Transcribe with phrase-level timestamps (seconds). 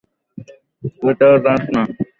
[1.01, 1.81] কোথাও যাস না।